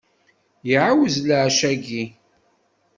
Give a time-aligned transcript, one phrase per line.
[0.71, 2.05] Iɛawez leɛca-ayyi.